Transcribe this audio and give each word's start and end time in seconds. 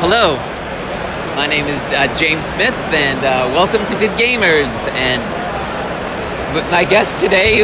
Hello, 0.00 0.36
my 1.36 1.46
name 1.46 1.66
is 1.66 1.84
uh, 1.92 2.08
James 2.14 2.46
Smith, 2.46 2.72
and 2.88 3.18
uh, 3.18 3.52
welcome 3.52 3.84
to 3.84 3.94
Good 4.00 4.16
Gamers. 4.16 4.88
And 4.96 5.20
my 6.70 6.86
guest 6.88 7.22
today, 7.22 7.58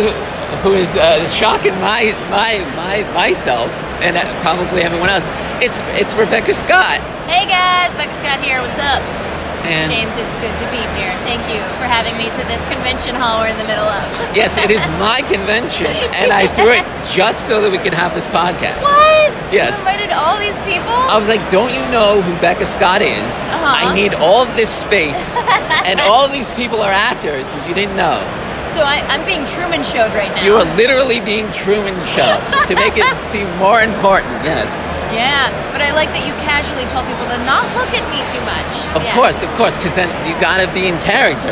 who 0.61 0.75
is 0.75 0.95
uh, 0.96 1.27
shocking 1.29 1.72
my, 1.80 2.12
my 2.29 2.61
my 2.77 3.11
myself 3.14 3.72
and 4.03 4.19
uh, 4.19 4.41
probably 4.43 4.83
everyone 4.83 5.09
else, 5.09 5.29
it's 5.64 5.80
it's 5.99 6.14
Rebecca 6.14 6.53
Scott. 6.53 7.01
Hey 7.25 7.46
guys, 7.49 7.91
Rebecca 7.93 8.14
Scott 8.18 8.45
here. 8.45 8.61
What's 8.61 8.80
up? 8.80 9.25
And 9.67 9.91
James, 9.91 10.14
it's 10.14 10.35
good 10.39 10.55
to 10.62 10.67
be 10.71 10.79
here. 10.95 11.11
Thank 11.27 11.43
you 11.51 11.59
for 11.83 11.91
having 11.91 12.15
me 12.16 12.30
to 12.30 12.43
this 12.46 12.62
convention 12.71 13.15
hall 13.19 13.43
we're 13.43 13.51
in 13.51 13.59
the 13.59 13.66
middle 13.66 13.85
of. 13.85 14.03
yes, 14.35 14.57
it 14.59 14.71
is 14.71 14.83
my 15.03 15.23
convention, 15.27 15.91
and 16.15 16.30
I 16.30 16.46
threw 16.46 16.71
it 16.71 16.87
just 17.03 17.46
so 17.51 17.61
that 17.61 17.71
we 17.71 17.79
could 17.79 17.95
have 17.95 18.15
this 18.15 18.27
podcast. 18.30 18.79
What? 18.83 19.34
Yes. 19.52 19.75
You 19.79 19.87
invited 19.87 20.11
all 20.15 20.39
these 20.39 20.59
people? 20.66 20.91
I 20.91 21.19
was 21.19 21.29
like, 21.29 21.43
don't 21.51 21.75
you 21.75 21.83
know 21.91 22.23
who 22.23 22.33
Becca 22.41 22.66
Scott 22.66 23.02
is? 23.02 23.30
Uh-huh. 23.47 23.91
I 23.91 23.95
need 23.95 24.15
all 24.15 24.47
this 24.55 24.71
space, 24.71 25.37
and 25.87 26.01
all 26.01 26.29
these 26.29 26.51
people 26.55 26.80
are 26.80 26.93
actors, 26.95 27.52
if 27.55 27.66
you 27.69 27.74
didn't 27.74 27.96
know. 27.96 28.23
So 28.66 28.83
I, 28.83 28.98
I'm 29.09 29.24
being 29.24 29.46
Truman 29.46 29.83
showed 29.87 30.10
right 30.12 30.29
now. 30.35 30.43
You 30.43 30.55
are 30.57 30.66
literally 30.77 31.21
being 31.21 31.46
Truman 31.52 31.95
Show 32.05 32.27
to 32.66 32.74
make 32.74 32.95
it 32.98 33.07
seem 33.24 33.46
more 33.59 33.80
important. 33.80 34.43
Yes, 34.43 34.91
Yeah, 35.16 35.48
but 35.73 35.80
I 35.80 35.91
like 35.97 36.12
that 36.12 36.23
you 36.29 36.33
casually 36.45 36.84
tell 36.93 37.01
people 37.09 37.24
to 37.33 37.38
not 37.48 37.65
look 37.74 37.88
at 37.97 38.05
me 38.12 38.20
too 38.29 38.43
much. 38.45 38.69
of 38.95 39.01
Yeah. 39.02 39.16
course, 39.16 39.41
of 39.43 39.48
course, 39.57 39.77
because 39.77 39.95
then 39.97 40.09
you 40.29 40.37
gotta 40.41 40.69
be 40.77 40.87
in 40.87 40.97
character. 41.01 41.48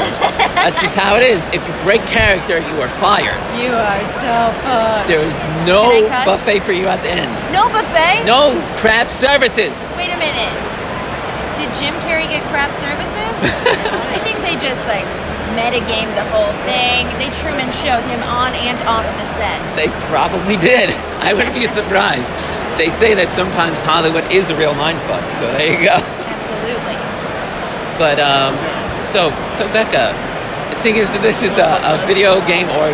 That's 0.61 0.81
just 0.85 0.95
how 0.95 1.17
it 1.17 1.25
is. 1.25 1.41
If 1.57 1.65
you 1.67 1.73
break 1.89 2.05
character, 2.07 2.59
you 2.61 2.77
are 2.85 2.89
fired. 3.01 3.41
You 3.57 3.73
are 3.73 4.01
so 4.21 4.53
fun. 4.65 5.09
There 5.09 5.25
is 5.25 5.41
no 5.65 5.89
Can 5.89 6.13
I 6.13 6.25
cuss? 6.25 6.27
buffet 6.45 6.61
for 6.61 6.73
you 6.77 6.87
at 6.89 7.01
the 7.03 7.13
end. 7.13 7.31
No 7.53 7.69
buffet? 7.73 8.25
No 8.29 8.53
craft 8.77 9.09
services. 9.11 9.93
Wait 9.97 10.13
a 10.13 10.19
minute. 10.21 10.53
Did 11.57 11.71
Jim 11.79 11.95
Carrey 12.05 12.29
get 12.29 12.43
craft 12.53 12.75
services? 12.77 13.33
I 14.15 14.19
think 14.27 14.41
they 14.43 14.57
just 14.61 14.83
like 14.91 15.07
metagame 15.53 16.09
the 16.17 16.25
whole 16.33 16.53
thing. 16.65 17.05
They 17.21 17.29
Truman 17.45 17.69
showed 17.71 18.03
him 18.09 18.21
on 18.25 18.57
and 18.57 18.81
off 18.89 19.05
the 19.21 19.27
set. 19.29 19.61
They 19.77 19.89
probably 20.09 20.57
did. 20.57 20.91
I 21.21 21.35
wouldn't 21.35 21.55
be 21.55 21.67
surprised. 21.67 22.33
They 22.81 22.89
say 22.89 23.15
that 23.15 23.31
sometimes 23.31 23.83
Hollywood 23.83 24.27
is 24.33 24.51
a 24.51 24.57
real 24.57 24.75
mindfuck. 24.75 25.31
So 25.31 25.47
there 25.55 25.71
you 25.71 25.87
go. 25.87 25.95
Absolutely. 26.35 26.99
But 28.01 28.19
um, 28.19 28.59
so 29.07 29.31
so 29.55 29.71
Becca, 29.71 30.11
seeing 30.75 30.99
as 30.99 31.13
this 31.23 31.43
is 31.43 31.55
a, 31.57 31.79
a 31.87 32.03
video 32.07 32.43
game 32.51 32.67
or 32.83 32.91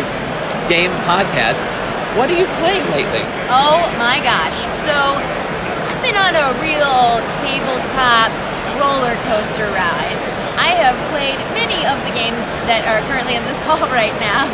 game 0.69 0.93
podcast, 1.09 1.65
what 2.13 2.29
are 2.29 2.37
you 2.37 2.45
playing 2.61 2.85
lately? 2.93 3.25
Oh 3.49 3.81
my 3.97 4.21
gosh. 4.21 4.59
So 4.85 4.93
I've 4.93 6.01
been 6.05 6.19
on 6.19 6.37
a 6.37 6.53
real 6.61 7.23
tabletop 7.41 8.29
roller 8.77 9.15
coaster 9.25 9.65
ride. 9.73 10.30
I 10.61 10.77
have 10.77 10.93
played 11.09 11.37
many 11.57 11.81
of 11.89 11.97
the 12.05 12.13
games 12.13 12.45
that 12.69 12.85
are 12.85 13.01
currently 13.09 13.33
in 13.33 13.41
this 13.49 13.57
hall 13.67 13.81
right 13.89 14.13
now. 14.21 14.45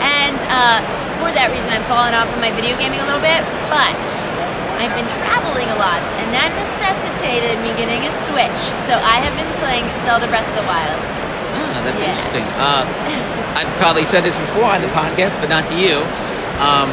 And 0.00 0.36
uh, 0.48 0.80
for 1.20 1.28
that 1.36 1.52
reason, 1.52 1.68
I'm 1.76 1.84
falling 1.84 2.16
off 2.16 2.32
of 2.32 2.40
my 2.40 2.48
video 2.56 2.74
gaming 2.80 3.04
a 3.04 3.06
little 3.06 3.20
bit. 3.20 3.44
But 3.68 4.00
I've 4.80 4.96
been 4.96 5.08
traveling 5.20 5.68
a 5.68 5.76
lot, 5.76 6.00
and 6.24 6.32
that 6.32 6.48
necessitated 6.56 7.60
me 7.60 7.76
getting 7.76 8.00
a 8.08 8.12
Switch. 8.16 8.56
So 8.80 8.96
I 8.96 9.20
have 9.20 9.36
been 9.36 9.52
playing 9.60 9.84
Zelda 10.00 10.24
Breath 10.32 10.48
of 10.48 10.56
the 10.56 10.64
Wild. 10.64 10.96
Ah, 11.52 11.84
that's 11.84 12.00
Yeah. 12.00 12.08
interesting. 12.16 12.46
Uh, 12.56 12.88
I 13.60 13.68
probably 13.76 14.08
said 14.08 14.24
this 14.24 14.38
before 14.40 14.64
on 14.64 14.80
the 14.80 14.88
podcast, 14.96 15.36
but 15.36 15.52
not 15.52 15.68
to 15.68 15.76
you. 15.76 16.00
Um, 16.64 16.88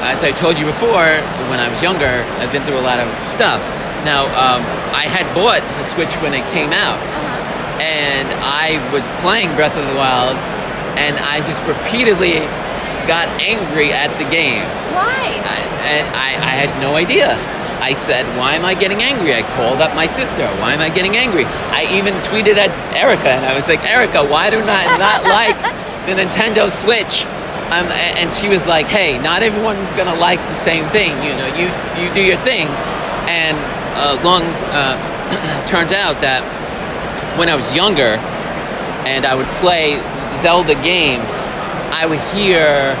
as 0.00 0.24
I 0.24 0.32
told 0.32 0.56
you 0.56 0.64
before, 0.64 1.20
when 1.52 1.60
I 1.60 1.68
was 1.68 1.82
younger, 1.84 2.24
I've 2.40 2.48
been 2.52 2.64
through 2.64 2.80
a 2.80 2.86
lot 2.88 2.96
of 3.04 3.08
stuff. 3.28 3.60
Now, 4.08 4.24
um, 4.32 4.64
I 4.96 5.04
had 5.12 5.28
bought 5.36 5.60
the 5.76 5.84
Switch 5.84 6.16
when 6.24 6.32
it 6.32 6.46
came 6.48 6.72
out. 6.72 6.96
And 7.80 8.28
I 8.28 8.76
was 8.92 9.08
playing 9.24 9.56
Breath 9.56 9.76
of 9.76 9.88
the 9.88 9.96
Wild, 9.96 10.36
and 11.00 11.16
I 11.16 11.40
just 11.40 11.64
repeatedly 11.64 12.44
got 13.08 13.24
angry 13.40 13.88
at 13.88 14.12
the 14.20 14.28
game. 14.28 14.68
Why? 14.92 15.24
I, 15.40 15.56
and 15.88 16.06
I, 16.12 16.28
I 16.36 16.52
had 16.60 16.68
no 16.84 16.94
idea. 16.94 17.40
I 17.80 17.94
said, 17.94 18.28
"Why 18.36 18.54
am 18.54 18.66
I 18.66 18.74
getting 18.74 19.02
angry?" 19.02 19.32
I 19.34 19.40
called 19.56 19.80
up 19.80 19.96
my 19.96 20.06
sister. 20.06 20.46
Why 20.60 20.74
am 20.74 20.80
I 20.80 20.90
getting 20.90 21.16
angry? 21.16 21.46
I 21.46 21.88
even 21.96 22.12
tweeted 22.20 22.60
at 22.60 22.68
Erica, 22.92 23.32
and 23.32 23.46
I 23.46 23.54
was 23.54 23.66
like, 23.66 23.82
"Erica, 23.82 24.22
why 24.28 24.50
do 24.50 24.60
I 24.60 24.84
not 25.00 25.24
like 25.40 25.56
the 26.04 26.20
Nintendo 26.20 26.68
Switch?" 26.68 27.24
Um, 27.72 27.88
and 27.88 28.28
she 28.30 28.48
was 28.48 28.66
like, 28.66 28.86
"Hey, 28.88 29.16
not 29.16 29.42
everyone's 29.42 29.92
gonna 29.92 30.20
like 30.20 30.40
the 30.52 30.60
same 30.60 30.84
thing. 30.90 31.16
You 31.24 31.32
know, 31.40 31.48
you 31.56 31.72
you 31.96 32.12
do 32.12 32.20
your 32.20 32.36
thing." 32.44 32.68
And 33.24 33.56
uh, 33.96 34.20
long 34.22 34.42
uh, 34.44 35.64
turned 35.72 35.94
out 35.94 36.20
that 36.20 36.59
when 37.38 37.48
I 37.48 37.54
was 37.54 37.74
younger, 37.74 38.16
and 39.06 39.24
I 39.24 39.34
would 39.34 39.48
play 39.60 39.96
Zelda 40.38 40.74
games, 40.74 41.32
I 41.92 42.06
would 42.06 42.20
hear 42.34 42.94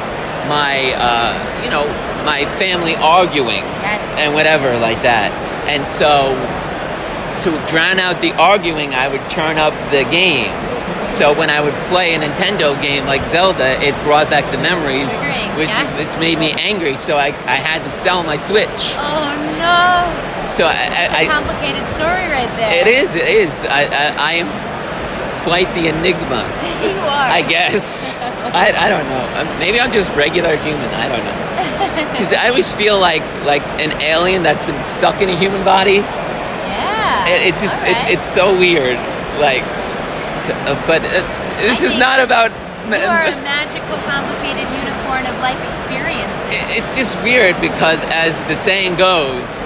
my, 0.48 0.92
uh, 0.96 1.62
you 1.64 1.70
know, 1.70 1.84
my 2.24 2.44
family 2.58 2.96
arguing 2.96 3.64
Yes. 3.82 4.18
and 4.18 4.34
whatever 4.34 4.76
like 4.78 5.02
that. 5.02 5.32
And 5.68 5.86
so, 5.88 6.34
to 7.44 7.50
drown 7.70 7.98
out 7.98 8.20
the 8.20 8.32
arguing, 8.32 8.94
I 8.94 9.08
would 9.08 9.26
turn 9.28 9.56
up 9.58 9.72
the 9.90 10.04
game. 10.10 10.50
So 11.08 11.32
when 11.36 11.50
I 11.50 11.60
would 11.60 11.74
play 11.88 12.14
a 12.14 12.18
Nintendo 12.18 12.80
game 12.80 13.06
like 13.06 13.26
Zelda, 13.26 13.80
it 13.82 13.94
brought 14.04 14.30
back 14.30 14.50
the 14.52 14.58
memories, 14.58 15.10
Triggering, 15.18 15.56
which 15.58 15.68
yeah. 15.68 15.98
which 15.98 16.18
made 16.20 16.38
me 16.38 16.52
angry. 16.52 16.96
So 16.96 17.16
I, 17.16 17.26
I 17.26 17.56
had 17.58 17.82
to 17.84 17.90
sell 17.90 18.22
my 18.22 18.36
Switch. 18.36 18.94
Oh 18.94 19.34
no! 19.58 20.29
So 20.50 20.66
I, 20.66 21.08
I, 21.10 21.26
Complicated 21.26 21.86
story 21.94 22.26
right 22.26 22.50
there. 22.58 22.74
it 22.74 22.86
is 22.88 23.14
it 23.14 23.28
is 23.28 23.64
I, 23.64 23.82
I, 23.86 24.04
I 24.18 24.32
am 24.42 24.48
quite 25.44 25.72
the 25.74 25.88
enigma. 25.88 26.44
You 26.80 26.96
are. 26.96 27.28
I 27.28 27.42
guess. 27.42 28.10
I, 28.56 28.72
I 28.72 28.88
don't 28.88 29.04
know. 29.12 29.58
Maybe 29.60 29.78
I'm 29.78 29.92
just 29.92 30.14
regular 30.16 30.56
human. 30.56 30.88
I 30.96 31.08
don't 31.12 31.24
know. 31.28 31.38
Because 32.12 32.32
I 32.32 32.48
always 32.48 32.72
feel 32.74 32.98
like 32.98 33.22
like 33.44 33.62
an 33.84 33.92
alien 34.00 34.42
that's 34.42 34.64
been 34.64 34.82
stuck 34.84 35.20
in 35.20 35.28
a 35.28 35.36
human 35.36 35.62
body. 35.62 36.00
yeah. 36.00 37.28
It, 37.28 37.52
it's 37.52 37.60
just 37.60 37.82
Okay. 37.82 37.92
it, 37.92 38.18
it's 38.18 38.26
so 38.26 38.56
weird. 38.58 38.96
Like, 39.38 39.62
uh, 40.64 40.74
but 40.88 41.04
uh, 41.04 41.20
this 41.60 41.82
is 41.82 41.94
not 41.96 42.20
about. 42.20 42.50
You 42.88 42.96
are 42.96 43.28
a 43.28 43.36
magical, 43.44 43.96
complicated 44.08 44.64
unicorn 44.72 45.26
of 45.28 45.36
life 45.44 45.60
experiences. 45.68 46.48
It's 46.80 46.96
just 46.96 47.20
weird 47.22 47.60
because, 47.60 48.02
as 48.08 48.42
the 48.44 48.56
saying 48.56 48.96
goes, 48.96 49.56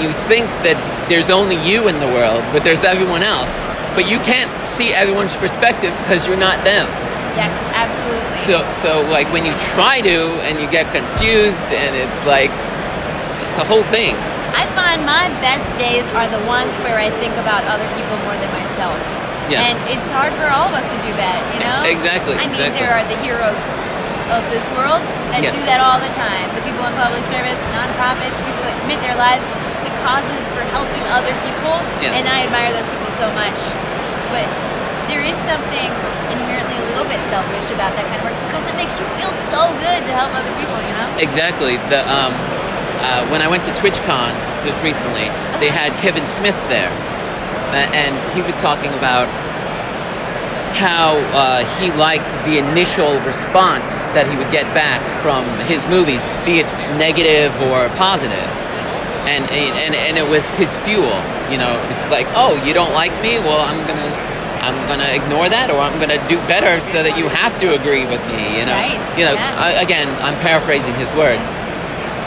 you 0.00 0.12
think 0.12 0.46
that 0.66 0.76
there's 1.08 1.30
only 1.30 1.56
you 1.62 1.88
in 1.88 2.00
the 2.00 2.08
world, 2.08 2.42
but 2.52 2.64
there's 2.64 2.84
everyone 2.84 3.22
else. 3.22 3.66
But 3.94 4.08
you 4.08 4.18
can't 4.20 4.50
see 4.66 4.92
everyone's 4.92 5.36
perspective 5.36 5.94
because 6.02 6.26
you're 6.26 6.40
not 6.40 6.64
them. 6.64 6.86
Yes, 7.36 7.52
absolutely. 7.76 8.32
So, 8.32 8.64
so 8.72 9.04
like 9.12 9.28
when 9.32 9.44
you 9.44 9.52
try 9.76 10.00
to 10.00 10.40
and 10.48 10.56
you 10.60 10.68
get 10.72 10.88
confused 10.92 11.68
and 11.68 11.92
it's 11.92 12.20
like 12.24 12.48
it's 13.48 13.60
a 13.60 13.66
whole 13.68 13.84
thing. 13.92 14.16
I 14.56 14.64
find 14.72 15.04
my 15.04 15.28
best 15.44 15.68
days 15.76 16.08
are 16.16 16.28
the 16.32 16.40
ones 16.48 16.72
where 16.80 16.96
I 16.96 17.12
think 17.20 17.36
about 17.36 17.64
other 17.68 17.84
people 17.92 18.16
more 18.24 18.36
than 18.40 18.48
myself. 18.56 18.96
Yes. 19.52 19.68
And 19.68 19.76
it's 19.92 20.08
hard 20.10 20.32
for 20.40 20.48
all 20.48 20.72
of 20.72 20.74
us 20.74 20.88
to 20.88 20.98
do 21.04 21.12
that, 21.20 21.38
you 21.54 21.60
know? 21.62 21.86
Exactly, 21.86 22.34
I 22.34 22.48
mean, 22.48 22.56
exactly. 22.56 22.80
there 22.82 22.90
are 22.90 23.04
the 23.06 23.20
heroes 23.22 23.62
of 24.32 24.42
this 24.50 24.64
world 24.74 24.98
that 25.30 25.44
Yes. 25.44 25.54
do 25.54 25.62
that 25.70 25.78
all 25.78 26.00
the 26.02 26.10
time. 26.18 26.48
The 26.58 26.64
people 26.66 26.82
in 26.88 26.94
public 26.98 27.22
service, 27.30 27.60
nonprofits, 27.70 28.34
people 28.48 28.64
that 28.64 28.74
commit 28.82 28.98
their 29.04 29.14
lives 29.14 29.46
to 29.86 29.92
causes 30.02 30.42
for 30.52 30.66
helping 30.74 31.02
other 31.14 31.32
people. 31.46 31.74
Yes. 32.02 32.18
And 32.18 32.26
I 32.26 32.42
admire 32.44 32.74
those 32.74 32.88
people 32.90 33.10
so 33.14 33.30
much. 33.38 33.56
But 34.34 34.46
there 35.06 35.22
is 35.22 35.38
something 35.46 35.90
inherently 36.34 36.74
a 36.74 36.86
little 36.90 37.06
bit 37.06 37.22
selfish 37.30 37.70
about 37.70 37.94
that 37.94 38.04
kind 38.10 38.18
of 38.18 38.26
work 38.26 38.38
because 38.50 38.66
it 38.66 38.74
makes 38.74 38.98
you 38.98 39.06
feel 39.14 39.30
so 39.54 39.70
good 39.78 40.02
to 40.02 40.12
help 40.12 40.34
other 40.34 40.50
people, 40.58 40.74
you 40.82 40.94
know? 40.98 41.08
Exactly. 41.22 41.78
The 41.88 42.02
um, 42.10 42.34
uh, 42.98 43.28
when 43.30 43.42
I 43.42 43.48
went 43.48 43.62
to 43.64 43.72
TwitchCon 43.72 44.34
just 44.64 44.82
recently, 44.82 45.30
they 45.62 45.70
had 45.70 45.94
Kevin 46.00 46.26
Smith 46.26 46.56
there, 46.68 46.90
uh, 47.70 47.86
and 47.94 48.16
he 48.34 48.42
was 48.42 48.58
talking 48.60 48.92
about 48.94 49.28
how 50.74 51.16
uh, 51.32 51.64
he 51.78 51.90
liked 51.92 52.28
the 52.44 52.58
initial 52.58 53.20
response 53.20 54.08
that 54.12 54.28
he 54.28 54.36
would 54.36 54.50
get 54.50 54.66
back 54.74 55.00
from 55.22 55.44
his 55.64 55.86
movies, 55.86 56.26
be 56.44 56.60
it 56.60 56.68
negative 56.98 57.52
or 57.62 57.88
positive. 57.96 58.65
And, 59.26 59.42
and 59.50 59.94
and 59.94 60.14
it 60.16 60.28
was 60.28 60.54
his 60.54 60.70
fuel, 60.86 61.10
you 61.50 61.58
know. 61.58 61.74
It's 61.90 62.06
like, 62.14 62.26
oh, 62.38 62.54
you 62.62 62.72
don't 62.72 62.94
like 62.94 63.10
me? 63.20 63.38
Well, 63.42 63.58
I'm 63.58 63.82
gonna, 63.82 64.10
I'm 64.62 64.78
gonna 64.86 65.10
ignore 65.18 65.50
that, 65.50 65.66
or 65.70 65.82
I'm 65.82 65.98
gonna 65.98 66.22
do 66.30 66.38
better 66.46 66.78
so 66.78 67.02
that 67.02 67.18
you 67.18 67.26
have 67.26 67.58
to 67.58 67.74
agree 67.74 68.06
with 68.06 68.22
me, 68.30 68.58
you 68.58 68.64
know. 68.64 68.78
Right, 68.78 68.94
You 69.18 69.26
know, 69.26 69.34
yeah. 69.34 69.58
I, 69.58 69.82
again, 69.82 70.06
I'm 70.22 70.38
paraphrasing 70.38 70.94
his 70.94 71.10
words, 71.18 71.58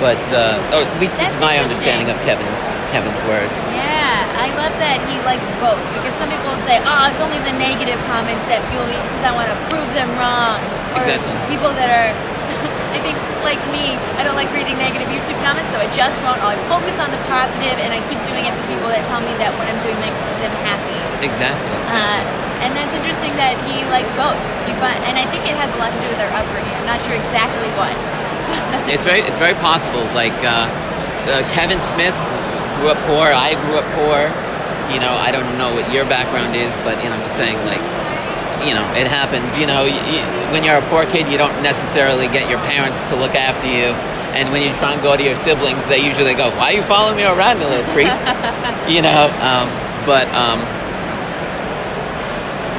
but 0.03 0.19
uh, 0.35 0.59
or 0.75 0.83
at 0.83 0.99
least 0.99 1.15
this 1.15 1.31
is 1.31 1.39
my 1.39 1.55
understanding 1.55 2.11
of 2.11 2.19
Kevin's 2.27 2.59
Kevin's 2.91 3.23
words. 3.31 3.63
Yeah, 3.71 4.27
I 4.35 4.51
love 4.59 4.75
that 4.83 4.99
he 5.07 5.23
likes 5.23 5.47
both 5.63 5.79
because 5.95 6.11
some 6.19 6.27
people 6.27 6.51
say, 6.67 6.83
"Oh, 6.83 7.07
it's 7.07 7.23
only 7.23 7.39
the 7.47 7.55
negative 7.55 7.99
comments 8.11 8.43
that 8.51 8.59
fuel 8.75 8.83
me 8.91 8.99
because 9.07 9.23
I 9.23 9.31
want 9.31 9.47
to 9.47 9.57
prove 9.71 9.87
them 9.95 10.11
wrong." 10.19 10.59
Or 10.99 11.05
Exactly. 11.05 11.31
People 11.47 11.71
that 11.79 11.87
are 11.87 12.11
I 12.95 12.99
think, 13.03 13.15
like 13.45 13.61
me, 13.69 13.95
I 14.19 14.25
don't 14.25 14.35
like 14.35 14.49
reading 14.51 14.75
negative 14.79 15.07
YouTube 15.07 15.37
comments, 15.45 15.71
so 15.71 15.77
I 15.79 15.87
just 15.93 16.19
won't. 16.25 16.41
I 16.41 16.57
focus 16.67 16.99
on 16.99 17.11
the 17.13 17.21
positive, 17.29 17.77
and 17.79 17.93
I 17.93 17.99
keep 18.09 18.19
doing 18.25 18.43
it 18.47 18.53
for 18.55 18.65
people 18.67 18.89
that 18.91 19.05
tell 19.07 19.21
me 19.21 19.31
that 19.39 19.53
what 19.55 19.69
I'm 19.69 19.79
doing 19.83 19.97
makes 20.01 20.19
them 20.41 20.53
happy. 20.65 20.99
Exactly. 21.23 21.77
Uh, 21.91 22.23
and 22.63 22.75
that's 22.75 22.91
interesting 22.91 23.31
that 23.39 23.55
he 23.63 23.87
likes 23.87 24.11
both. 24.19 24.35
You 24.67 24.75
find, 24.83 24.99
and 25.07 25.15
I 25.15 25.23
think 25.31 25.47
it 25.47 25.55
has 25.55 25.71
a 25.71 25.79
lot 25.79 25.95
to 25.95 25.99
do 26.03 26.07
with 26.11 26.19
their 26.19 26.31
upbringing. 26.35 26.71
I'm 26.75 26.87
not 26.87 26.99
sure 26.99 27.15
exactly 27.15 27.67
what. 27.79 27.95
it's 28.91 29.07
very 29.07 29.23
it's 29.23 29.39
very 29.39 29.55
possible. 29.63 30.03
Like 30.11 30.35
uh, 30.43 30.67
uh, 31.31 31.43
Kevin 31.55 31.79
Smith 31.79 32.15
grew 32.79 32.91
up 32.91 32.99
poor. 33.07 33.31
I 33.31 33.55
grew 33.63 33.79
up 33.79 33.87
poor. 33.95 34.27
You 34.91 34.99
know, 34.99 35.13
I 35.13 35.31
don't 35.31 35.47
know 35.57 35.71
what 35.71 35.87
your 35.93 36.03
background 36.09 36.55
is, 36.55 36.73
but 36.83 36.99
you 36.99 37.07
know, 37.07 37.15
I'm 37.15 37.23
just 37.23 37.37
saying 37.37 37.57
like 37.63 37.81
you 38.65 38.73
know, 38.73 38.85
it 38.95 39.07
happens. 39.07 39.57
You 39.57 39.67
know, 39.67 39.85
you, 39.85 39.99
when 40.51 40.63
you're 40.63 40.77
a 40.77 40.85
poor 40.89 41.05
kid, 41.05 41.27
you 41.31 41.37
don't 41.37 41.55
necessarily 41.63 42.27
get 42.27 42.49
your 42.49 42.59
parents 42.67 43.03
to 43.05 43.15
look 43.15 43.35
after 43.35 43.67
you. 43.67 43.95
And 44.37 44.51
when 44.51 44.61
you 44.61 44.69
try 44.73 44.93
and 44.93 45.01
go 45.01 45.17
to 45.17 45.23
your 45.23 45.35
siblings, 45.35 45.87
they 45.87 45.99
usually 46.05 46.35
go, 46.35 46.49
"Why 46.57 46.71
are 46.71 46.77
you 46.77 46.83
following 46.83 47.17
me 47.17 47.23
around, 47.23 47.59
you 47.59 47.67
little 47.67 47.85
creep?" 47.91 48.11
you 48.87 49.01
know. 49.01 49.25
Um, 49.41 49.67
but 50.05 50.27
um, 50.37 50.59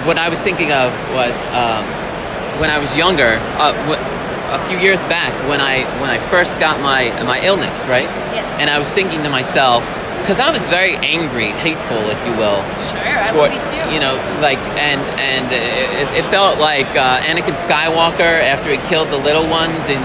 what 0.07 0.17
I 0.17 0.29
was 0.29 0.41
thinking 0.41 0.73
of 0.73 0.93
was 1.13 1.35
um, 1.53 1.85
when 2.61 2.71
I 2.71 2.79
was 2.79 2.97
younger, 2.97 3.37
uh, 3.61 3.73
w- 3.89 4.01
a 4.51 4.59
few 4.67 4.79
years 4.79 5.03
back, 5.07 5.33
when 5.49 5.61
I 5.61 5.85
when 6.01 6.11
I 6.11 6.19
first 6.19 6.59
got 6.59 6.81
my 6.81 7.11
my 7.25 7.41
illness, 7.45 7.85
right? 7.87 8.09
Yes. 8.33 8.47
And 8.61 8.71
I 8.71 8.79
was 8.79 8.93
thinking 8.93 9.23
to 9.25 9.31
myself, 9.31 9.85
because 10.21 10.39
I 10.41 10.51
was 10.51 10.63
very 10.69 10.95
angry, 11.03 11.51
hateful, 11.59 11.99
if 12.13 12.21
you 12.27 12.33
will. 12.37 12.61
Sure, 12.89 13.01
I 13.01 13.29
would 13.35 13.51
be 13.51 13.61
too. 13.67 13.83
You 13.93 14.01
know, 14.01 14.15
like, 14.41 14.61
and 14.79 15.01
and 15.19 15.45
it, 15.51 16.25
it 16.25 16.31
felt 16.31 16.59
like 16.61 16.89
uh, 16.97 17.21
Anakin 17.27 17.57
Skywalker 17.59 18.23
after 18.45 18.71
he 18.71 18.79
killed 18.89 19.09
the 19.11 19.19
little 19.19 19.49
ones 19.49 19.89
in 19.89 20.01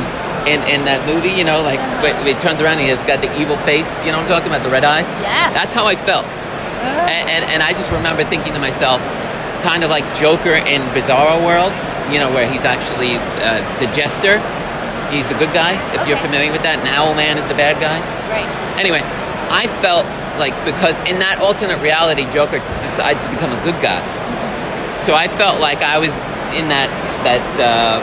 in, 0.50 0.62
in 0.70 0.86
that 0.86 1.06
movie. 1.06 1.30
You 1.36 1.44
know, 1.46 1.62
like 1.62 1.80
when 2.02 2.16
he 2.26 2.34
turns 2.42 2.62
around, 2.62 2.80
and 2.80 2.90
he's 2.90 3.00
got 3.06 3.22
the 3.22 3.30
evil 3.40 3.58
face. 3.68 3.90
You 4.04 4.12
know, 4.12 4.18
what 4.24 4.32
I'm 4.32 4.42
talking 4.42 4.50
about 4.52 4.64
the 4.64 4.70
red 4.72 4.84
eyes. 4.86 5.08
Yeah. 5.22 5.54
That's 5.54 5.74
how 5.74 5.86
I 5.86 5.96
felt, 5.96 6.26
Uh-huh. 6.26 7.12
and, 7.12 7.30
and 7.30 7.44
and 7.54 7.60
I 7.64 7.72
just 7.74 7.92
remember 7.92 8.24
thinking 8.24 8.54
to 8.54 8.60
myself. 8.60 9.02
Kind 9.64 9.84
of 9.84 9.90
like 9.90 10.06
Joker 10.14 10.54
in 10.54 10.82
Bizarro 10.94 11.42
World, 11.42 11.74
you 12.14 12.20
know, 12.20 12.30
where 12.30 12.46
he's 12.46 12.66
actually 12.66 13.18
uh, 13.42 13.64
the 13.82 13.88
jester. 13.98 14.38
He's 15.10 15.26
the 15.30 15.34
good 15.42 15.54
guy, 15.58 15.74
if 15.96 16.06
you're 16.06 16.20
familiar 16.22 16.52
with 16.52 16.62
that, 16.62 16.78
and 16.78 16.86
Owlman 16.90 17.42
is 17.42 17.48
the 17.50 17.58
bad 17.58 17.82
guy. 17.82 17.98
Right. 18.30 18.46
Anyway, 18.78 19.02
I 19.50 19.68
felt 19.82 20.06
like 20.40 20.54
because 20.66 20.98
in 21.08 21.20
that 21.20 21.40
alternate 21.40 21.80
reality, 21.82 22.26
Joker 22.30 22.60
decides 22.82 23.24
to 23.24 23.30
become 23.30 23.52
a 23.52 23.62
good 23.64 23.78
guy. 23.82 24.02
So 24.98 25.14
I 25.14 25.28
felt 25.28 25.62
like 25.62 25.84
I 25.84 26.00
was 26.00 26.14
in 26.58 26.70
that 26.70 26.90
that 27.24 27.44
uh, 27.60 28.00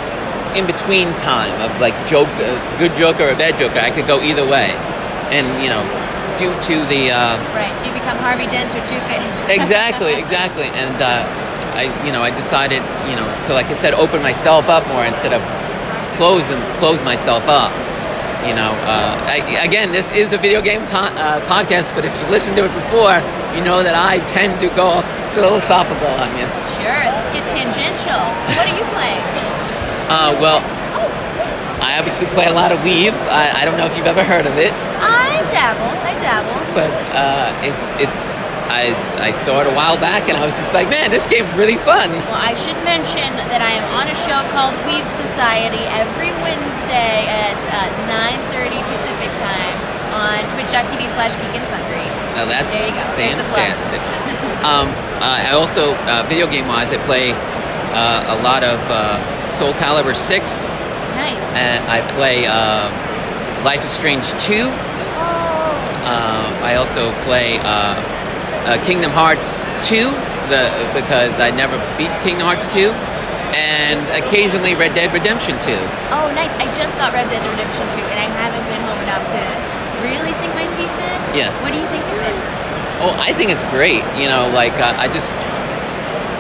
in 0.57 0.67
between 0.67 1.13
time 1.17 1.55
of 1.61 1.73
like 1.81 1.95
joke, 2.07 2.29
uh, 2.41 2.57
good 2.79 2.95
Joker 2.97 3.29
or 3.31 3.37
bad 3.37 3.59
Joker. 3.59 3.81
I 3.81 3.91
could 3.91 4.07
go 4.07 4.21
either 4.21 4.45
way, 4.45 4.71
and 5.33 5.45
you 5.63 5.69
know, 5.69 5.83
due 6.37 6.53
to 6.69 6.85
the 6.87 7.11
uh, 7.11 7.37
Right. 7.57 7.73
Do 7.81 7.89
you 7.89 7.95
become 7.95 8.19
Harvey 8.19 8.47
Dent 8.47 8.75
or 8.75 8.83
Two 8.87 9.01
Face? 9.09 9.35
exactly, 9.49 10.15
exactly, 10.15 10.69
and 10.73 10.97
uh, 11.01 11.27
I 11.75 11.89
you 12.07 12.13
know 12.13 12.23
I 12.23 12.31
decided 12.31 12.83
you 13.09 13.17
know 13.17 13.27
to 13.49 13.55
like 13.55 13.67
I 13.67 13.75
said 13.75 13.95
open 13.95 14.23
myself 14.23 14.69
up 14.69 14.87
more 14.89 15.05
instead 15.05 15.33
of 15.33 15.43
close 16.17 16.51
and 16.51 16.61
close 16.77 17.03
myself 17.03 17.49
up. 17.49 17.73
You 18.43 18.55
know, 18.59 18.75
uh, 18.91 19.15
I, 19.31 19.39
again, 19.63 19.93
this 19.93 20.11
is 20.11 20.33
a 20.33 20.39
video 20.39 20.61
game 20.61 20.83
con- 20.89 21.15
uh, 21.17 21.39
podcast, 21.47 21.95
but 21.95 22.05
if 22.05 22.11
you've 22.19 22.29
listened 22.31 22.57
to 22.59 22.65
it 22.67 22.75
before, 22.75 23.23
you 23.55 23.63
know 23.63 23.83
that 23.87 23.95
I 23.95 24.19
tend 24.27 24.59
to 24.61 24.69
go 24.75 24.99
off 24.99 25.07
philosophical 25.33 26.11
on 26.19 26.35
you. 26.35 26.51
Sure. 26.75 27.01
Let's 27.07 27.31
get 27.31 27.47
tangential. 27.49 28.19
What 28.59 28.67
are 28.67 28.75
you 28.75 28.87
playing? 28.91 29.23
Uh, 30.11 30.35
well, 30.43 30.59
I 31.81 31.97
obviously 31.99 32.27
play 32.35 32.47
a 32.47 32.53
lot 32.53 32.73
of 32.73 32.83
Weave. 32.83 33.15
I, 33.31 33.63
I 33.63 33.65
don't 33.65 33.79
know 33.79 33.87
if 33.87 33.97
you've 33.97 34.11
ever 34.11 34.25
heard 34.25 34.45
of 34.47 34.59
it, 34.59 34.73
I 34.99 35.39
dabble. 35.51 35.95
I 36.03 36.13
dabble. 36.19 36.59
but 36.75 36.99
uh, 37.15 37.55
it's 37.63 37.95
it's 38.03 38.31
I 38.71 38.95
I 39.19 39.31
saw 39.33 39.61
it 39.61 39.67
a 39.67 39.75
while 39.75 39.97
back, 39.97 40.29
and 40.29 40.37
I 40.37 40.45
was 40.45 40.57
just 40.57 40.75
like, 40.75 40.89
man, 40.89 41.11
this 41.11 41.27
game's 41.27 41.51
really 41.55 41.77
fun. 41.77 42.11
Well, 42.31 42.39
I 42.43 42.55
should 42.55 42.79
mention 42.85 43.31
that 43.51 43.61
I 43.63 43.73
am 43.79 43.87
on 43.95 44.07
a 44.09 44.17
show 44.27 44.41
called 44.55 44.75
Weave 44.87 45.07
Society 45.09 45.83
every 45.95 46.31
Wednesday 46.45 47.27
at 47.29 47.59
uh, 47.71 47.89
9.30 48.55 48.79
Pacific 48.93 49.31
time 49.39 49.77
on 50.13 50.39
twitch.tv 50.53 51.09
slash 51.17 51.33
geek 51.41 51.55
and 51.57 51.67
sundry. 51.73 52.05
Now 52.37 52.45
that's 52.47 52.73
There 52.73 52.87
you 52.87 52.95
go. 52.95 53.05
The 53.17 53.45
fantastic. 53.49 54.01
um, 54.69 54.89
uh, 55.21 55.49
I 55.49 55.53
also, 55.55 55.95
uh, 56.09 56.25
video 56.29 56.47
game 56.51 56.69
wise, 56.69 56.93
I 56.93 56.99
play 57.05 57.33
uh, 57.33 58.37
a 58.37 58.43
lot 58.43 58.63
of 58.65 58.79
uh, 58.91 59.17
Soul 59.53 59.73
Calibur 59.75 60.15
6, 60.17 60.69
Nice. 60.69 61.37
and 61.57 61.85
I 61.89 62.01
play 62.13 62.45
uh, 62.47 62.89
Life 63.65 63.85
is 63.85 63.91
Strange 63.91 64.29
2. 64.43 64.69
oh. 64.69 64.73
Uh, 66.05 66.61
I 66.65 66.75
also 66.77 67.13
play 67.23 67.59
uh, 68.67 68.83
Kingdom 68.85 69.11
Hearts 69.11 69.67
2 69.89 70.11
the, 70.53 70.69
because 70.93 71.33
I 71.41 71.49
never 71.57 71.81
beat 71.97 72.13
Kingdom 72.21 72.45
Hearts 72.45 72.69
2, 72.69 72.93
and 73.57 74.01
occasionally 74.13 74.77
Red 74.77 74.93
Dead 74.93 75.13
Redemption 75.13 75.57
2. 75.65 75.73
Oh, 76.13 76.29
nice. 76.37 76.53
I 76.61 76.69
just 76.77 76.93
got 77.01 77.17
Red 77.17 77.29
Dead 77.33 77.41
Redemption 77.41 77.89
2, 77.97 78.05
and 78.13 78.19
I 78.21 78.29
haven't 78.29 78.65
been 78.69 78.83
home 78.85 79.01
enough 79.05 79.25
to 79.33 79.43
really 80.05 80.33
sink 80.37 80.53
my 80.53 80.69
teeth 80.73 80.93
in. 80.93 81.19
Yes. 81.37 81.65
What 81.65 81.73
do 81.73 81.81
you 81.81 81.89
think 81.89 82.05
of 82.05 82.21
it? 82.21 82.37
Oh, 83.03 83.15
I 83.19 83.33
think 83.33 83.51
it's 83.51 83.65
great. 83.73 84.05
You 84.15 84.29
know, 84.29 84.53
like 84.55 84.77
uh, 84.79 84.95
I 84.95 85.09
just, 85.09 85.35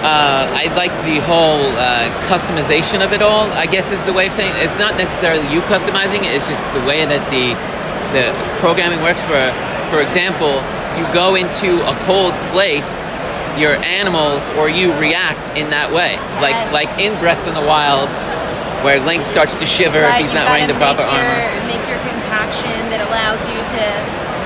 uh, 0.05 0.47
I 0.47 0.71
like 0.75 0.95
the 1.09 1.19
whole 1.25 1.67
uh, 1.75 2.11
customization 2.31 3.05
of 3.05 3.13
it 3.13 3.23
all. 3.23 3.51
I 3.51 3.67
guess 3.67 3.91
is 3.91 4.03
the 4.05 4.13
way 4.13 4.29
of 4.29 4.33
saying 4.33 4.55
it. 4.55 4.71
it's 4.71 4.79
not 4.79 4.95
necessarily 4.97 5.43
you 5.53 5.61
customizing 5.67 6.23
it. 6.23 6.37
It's 6.37 6.47
just 6.47 6.67
the 6.71 6.85
way 6.87 7.05
that 7.07 7.23
the 7.35 7.55
the 8.15 8.31
programming 8.63 9.03
works. 9.03 9.23
For 9.23 9.41
for 9.91 10.03
example, 10.03 10.63
you 10.99 11.05
go 11.13 11.35
into 11.35 11.81
a 11.89 11.95
cold 12.05 12.35
place, 12.53 13.09
your 13.59 13.77
animals 13.85 14.49
or 14.57 14.69
you 14.69 14.93
react 14.97 15.49
in 15.59 15.71
that 15.71 15.93
way. 15.93 16.17
Like 16.41 16.57
Yes. 16.57 16.73
like 16.73 16.91
in 17.01 17.19
Breath 17.21 17.45
of 17.47 17.55
the 17.55 17.65
Wild, 17.65 18.09
where 18.85 18.99
Link 19.01 19.25
starts 19.25 19.57
to 19.57 19.67
shiver 19.67 20.03
Right, 20.03 20.21
if 20.21 20.27
he's 20.27 20.35
not 20.35 20.49
wearing 20.49 20.67
the 20.69 20.75
proper 20.81 21.05
make 21.05 21.13
your, 21.13 21.23
armor. 21.23 21.67
Make 21.69 21.85
your 21.89 22.01
concoction 22.03 22.77
that 22.91 23.01
allows 23.09 23.41
you 23.47 23.59
to 23.77 23.85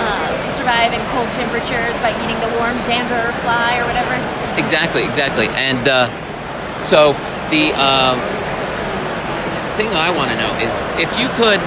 um, 0.02 0.34
survive 0.52 0.92
in 0.92 1.00
cold 1.14 1.30
temperatures 1.32 1.96
by 2.04 2.12
eating 2.22 2.36
the 2.44 2.50
warm 2.60 2.76
darner 2.84 3.32
fly 3.40 3.78
or 3.80 3.86
whatever. 3.88 4.12
Exactly, 4.60 5.02
exactly. 5.06 5.48
And 5.54 5.80
uh, 5.88 6.10
so 6.78 7.12
the 7.48 7.72
um, 7.78 8.18
thing 9.80 9.88
I 9.92 10.12
want 10.12 10.30
to 10.32 10.36
know 10.36 10.52
is 10.60 10.72
if 11.00 11.10
you 11.18 11.28
could 11.36 11.60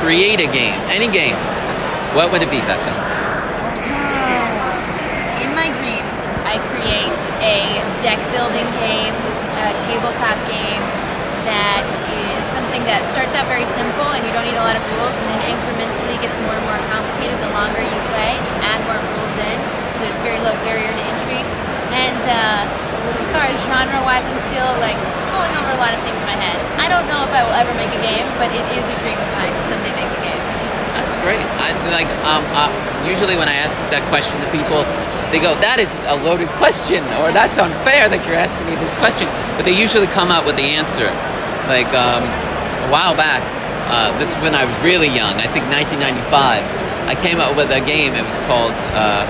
create 0.00 0.40
a 0.40 0.50
game, 0.50 0.76
any 0.92 1.08
game, 1.08 1.36
what 2.16 2.32
would 2.32 2.42
it 2.42 2.50
be, 2.50 2.60
Becca? 2.68 2.92
In 5.40 5.50
my 5.56 5.68
dreams, 5.72 6.20
I 6.44 6.60
create 6.68 7.16
a 7.42 7.82
deck 7.98 8.18
building 8.30 8.66
game, 8.78 9.14
a 9.58 9.74
tabletop 9.82 10.38
game 10.46 10.82
that 11.42 11.82
is 12.14 12.42
something 12.54 12.86
that 12.86 13.02
starts 13.02 13.34
out 13.34 13.50
very 13.50 13.66
simple 13.66 14.06
and 14.14 14.22
you 14.22 14.30
don't 14.30 14.46
need 14.46 14.54
a 14.54 14.62
lot 14.62 14.78
of 14.78 14.82
rules 14.94 15.10
and 15.18 15.26
then 15.26 15.40
incrementally 15.50 16.14
gets 16.22 16.38
more 16.46 16.54
and 16.54 16.66
more 16.70 16.78
complicated 16.94 17.34
the 17.42 17.50
longer 17.50 17.82
you 17.82 17.98
play 18.14 18.38
and 18.38 18.42
you 18.46 18.54
add 18.62 18.78
more 18.86 18.98
rules 18.98 19.36
in. 19.42 19.58
So 19.98 20.06
there's 20.06 20.20
very 20.22 20.38
low 20.38 20.54
barrier 20.62 20.90
to 20.90 21.02
entry. 21.02 21.42
And 21.92 22.22
uh, 22.24 22.62
as 23.10 23.28
far 23.34 23.44
as 23.50 23.58
genre 23.66 24.00
wise, 24.06 24.22
I'm 24.22 24.38
still 24.46 24.72
like 24.78 24.96
mulling 25.34 25.52
over 25.58 25.74
a 25.74 25.80
lot 25.82 25.92
of 25.92 26.00
things 26.06 26.22
in 26.22 26.28
my 26.30 26.38
head. 26.38 26.56
I 26.78 26.86
don't 26.86 27.10
know 27.10 27.26
if 27.26 27.32
I 27.34 27.42
will 27.42 27.58
ever 27.58 27.74
make 27.74 27.90
a 27.90 28.02
game, 28.06 28.26
but 28.38 28.54
it 28.54 28.64
is 28.78 28.86
a 28.86 28.96
dream 29.02 29.18
of 29.18 29.30
mine 29.34 29.50
to 29.50 29.62
someday 29.66 29.92
make 29.98 30.08
a 30.08 30.20
game. 30.22 30.31
That's 30.94 31.16
great. 31.16 31.42
I 31.58 31.72
like. 31.90 32.08
Um, 32.28 32.44
uh, 32.52 32.68
usually, 33.08 33.36
when 33.36 33.48
I 33.48 33.54
ask 33.54 33.76
that 33.90 34.04
question 34.12 34.36
to 34.44 34.48
people, 34.52 34.84
they 35.32 35.40
go, 35.40 35.56
"That 35.60 35.80
is 35.80 35.90
a 36.06 36.16
loaded 36.20 36.48
question," 36.60 37.02
or 37.20 37.32
"That's 37.32 37.58
unfair 37.58 38.08
that 38.08 38.24
you're 38.28 38.38
asking 38.38 38.66
me 38.68 38.76
this 38.76 38.94
question." 38.94 39.28
But 39.56 39.64
they 39.64 39.74
usually 39.74 40.06
come 40.06 40.30
up 40.30 40.44
with 40.44 40.56
the 40.56 40.68
answer. 40.76 41.08
Like 41.66 41.88
um, 41.96 42.24
a 42.84 42.88
while 42.92 43.16
back, 43.16 43.40
uh, 43.88 44.12
that's 44.18 44.34
when 44.44 44.54
I 44.54 44.64
was 44.64 44.76
really 44.80 45.08
young. 45.08 45.40
I 45.40 45.48
think 45.48 45.64
1995. 45.72 46.64
I 47.08 47.14
came 47.16 47.40
up 47.40 47.56
with 47.56 47.70
a 47.72 47.80
game. 47.80 48.14
It 48.14 48.24
was 48.24 48.38
called 48.46 48.72
uh, 48.94 49.26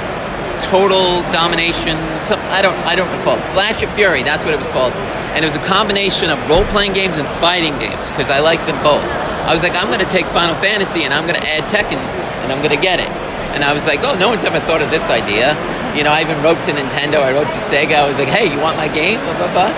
Total 0.67 1.23
Domination. 1.33 1.97
Some, 2.23 2.41
I 2.55 2.63
don't. 2.63 2.77
I 2.87 2.95
don't 2.95 3.11
recall. 3.19 3.37
Flash 3.51 3.83
of 3.83 3.91
Fury. 3.95 4.23
That's 4.23 4.45
what 4.45 4.55
it 4.55 4.59
was 4.59 4.69
called. 4.69 4.93
And 5.35 5.45
it 5.45 5.49
was 5.49 5.57
a 5.57 5.65
combination 5.65 6.29
of 6.29 6.39
role-playing 6.49 6.93
games 6.93 7.17
and 7.17 7.27
fighting 7.27 7.73
games 7.79 8.11
because 8.11 8.31
I 8.31 8.41
liked 8.41 8.67
them 8.67 8.77
both. 8.85 9.05
I 9.49 9.53
was 9.53 9.63
like, 9.63 9.75
I'm 9.75 9.89
going 9.89 10.05
to 10.05 10.13
take 10.13 10.27
Final 10.27 10.55
Fantasy 10.61 11.03
and 11.03 11.13
I'm 11.13 11.27
going 11.27 11.41
to 11.41 11.47
add 11.49 11.65
Tekken 11.65 11.99
and 11.99 12.53
I'm 12.53 12.61
going 12.61 12.77
to 12.77 12.81
get 12.81 13.01
it. 13.01 13.09
And 13.57 13.65
I 13.65 13.73
was 13.73 13.87
like, 13.87 14.01
oh, 14.05 14.17
no 14.17 14.29
one's 14.29 14.45
ever 14.45 14.61
thought 14.61 14.81
of 14.81 14.91
this 14.91 15.11
idea. 15.11 15.57
You 15.97 16.05
know, 16.05 16.13
I 16.13 16.23
even 16.23 16.41
wrote 16.43 16.63
to 16.65 16.73
Nintendo. 16.73 17.21
I 17.21 17.33
wrote 17.33 17.53
to 17.53 17.61
Sega. 17.61 18.01
I 18.01 18.09
was 18.09 18.19
like, 18.19 18.29
hey, 18.29 18.49
you 18.49 18.59
want 18.61 18.77
my 18.77 18.89
game? 18.89 19.21
Blah 19.25 19.37
blah 19.37 19.53
blah. 19.53 19.73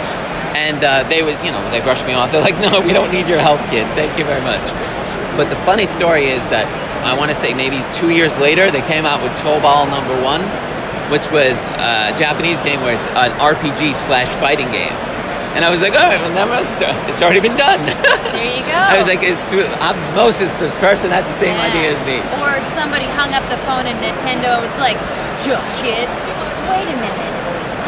And 0.54 0.78
uh, 0.84 1.02
they 1.08 1.22
would, 1.22 1.38
you 1.42 1.50
know, 1.50 1.62
they 1.70 1.80
brushed 1.80 2.06
me 2.06 2.14
off. 2.14 2.30
They're 2.30 2.44
like, 2.44 2.58
no, 2.66 2.80
we 2.80 2.92
don't 2.92 3.10
need 3.10 3.26
your 3.26 3.42
help, 3.42 3.58
kid. 3.70 3.86
Thank 3.98 4.18
you 4.18 4.24
very 4.24 4.42
much. 4.42 4.62
But 5.34 5.50
the 5.50 5.58
funny 5.66 5.86
story 5.86 6.30
is 6.30 6.42
that 6.54 6.70
I 7.02 7.18
want 7.18 7.30
to 7.30 7.34
say 7.34 7.52
maybe 7.52 7.82
two 7.90 8.10
years 8.14 8.38
later, 8.38 8.70
they 8.70 8.82
came 8.86 9.04
out 9.04 9.20
with 9.20 9.34
Tobal 9.34 9.90
Number 9.90 10.14
One, 10.22 10.40
which 11.10 11.26
was 11.30 11.56
a 11.80 12.12
Japanese 12.16 12.60
game 12.60 12.80
where 12.82 12.94
it's 12.94 13.06
an 13.08 13.32
RPG 13.40 13.94
slash 13.94 14.28
fighting 14.40 14.70
game. 14.70 14.92
And 15.54 15.62
I 15.64 15.70
was 15.70 15.78
like, 15.80 15.94
all 15.94 16.02
right, 16.02 16.18
well, 16.18 16.34
never. 16.34 16.58
It's 16.58 16.74
it's 17.10 17.22
already 17.22 17.38
been 17.40 17.56
done. 17.56 17.78
There 18.34 18.50
you 18.50 18.66
go. 18.66 18.74
I 18.74 18.98
was 18.98 19.06
like, 19.06 19.22
it, 19.22 19.38
through 19.46 19.70
osmosis, 19.78 20.58
the 20.58 20.66
person 20.82 21.14
had 21.14 21.22
the 21.22 21.36
same 21.38 21.54
Yeah. 21.54 21.70
idea 21.70 21.94
as 21.94 22.00
me. 22.02 22.18
Or 22.42 22.58
somebody 22.74 23.06
hung 23.06 23.30
up 23.30 23.46
the 23.46 23.56
phone 23.62 23.86
and 23.86 23.94
Nintendo 24.02 24.58
was 24.58 24.74
like, 24.82 24.98
Joke, 25.46 25.62
kid. 25.78 26.10
Wait 26.66 26.82
a 26.90 26.96
minute. 26.98 27.32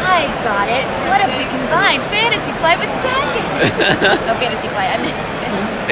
I 0.07 0.23
got 0.47 0.71
it. 0.71 0.87
What 1.11 1.19
if 1.19 1.29
we 1.35 1.43
combine 1.51 1.99
Fantasy 2.07 2.55
Flight 2.63 2.79
with 2.79 2.87
Tekken? 3.03 3.43
oh, 4.31 4.35
Fantasy 4.39 4.71
Flight. 4.71 4.95
I 4.95 4.97
mean, 5.03 5.15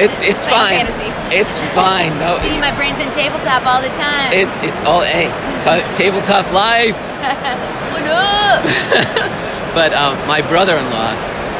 It's 0.00 0.20
it's 0.24 0.44
fine. 0.48 0.84
fantasy. 0.88 1.08
It's 1.36 1.60
fine. 1.76 2.16
No, 2.20 2.40
see, 2.40 2.56
my 2.60 2.72
brain's 2.76 3.00
in 3.00 3.08
tabletop 3.12 3.64
all 3.68 3.80
the 3.84 3.92
time. 3.96 4.32
it's 4.32 4.52
it's 4.64 4.80
all 4.88 5.00
a 5.04 5.28
t- 5.60 5.84
tabletop 5.96 6.44
life. 6.52 6.96
what 7.92 8.06
up? 8.06 8.62
But 9.76 9.92
um, 9.92 10.16
my 10.24 10.40
brother-in-law, 10.40 11.12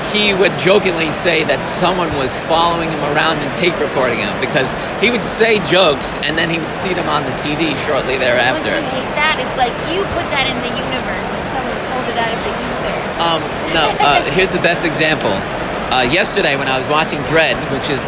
he 0.09 0.33
would 0.33 0.57
jokingly 0.57 1.13
say 1.13 1.45
that 1.45 1.61
someone 1.61 2.09
was 2.17 2.33
following 2.49 2.89
him 2.89 3.05
around 3.13 3.45
and 3.45 3.53
tape 3.53 3.77
recording 3.77 4.25
him 4.25 4.33
because 4.41 4.73
he 5.05 5.13
would 5.13 5.21
say 5.21 5.61
jokes 5.69 6.17
and 6.25 6.33
then 6.33 6.49
he 6.49 6.57
would 6.57 6.73
see 6.73 6.97
them 6.97 7.13
on 7.13 7.29
the 7.29 7.35
TV 7.37 7.77
shortly 7.85 8.17
thereafter. 8.17 8.73
Don't 8.73 8.89
you 8.89 9.05
hate 9.05 9.13
that? 9.21 9.37
It's 9.37 9.53
like 9.61 9.77
you 9.93 10.01
put 10.17 10.25
that 10.33 10.49
in 10.49 10.57
the 10.65 10.73
universe 10.81 11.29
and 11.29 11.45
someone 11.53 11.77
pulled 11.93 12.09
it 12.09 12.17
out 12.17 12.33
of 12.33 12.41
the 12.41 12.55
ether. 12.57 12.97
Um, 13.21 13.41
no, 13.77 13.85
uh, 14.01 14.25
here's 14.37 14.55
the 14.57 14.65
best 14.65 14.89
example. 14.89 15.37
Uh, 15.93 16.01
yesterday, 16.09 16.57
when 16.57 16.73
I 16.73 16.81
was 16.81 16.89
watching 16.89 17.21
Dread, 17.29 17.61
which 17.69 17.93
is 17.93 18.01